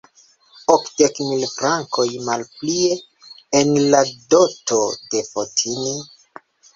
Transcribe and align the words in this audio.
Okdek 0.75 1.17
mil 1.25 1.41
frankoj 1.57 2.05
malplie 2.29 2.95
en 3.59 3.69
la 3.97 4.01
doto 4.35 4.79
de 5.13 5.23
Fotini? 5.29 5.93